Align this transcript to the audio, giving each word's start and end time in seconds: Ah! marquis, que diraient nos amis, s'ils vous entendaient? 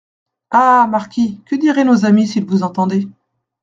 Ah! 0.49 0.87
marquis, 0.89 1.39
que 1.45 1.55
diraient 1.55 1.83
nos 1.83 2.05
amis, 2.07 2.25
s'ils 2.27 2.43
vous 2.47 2.63
entendaient? 2.63 3.07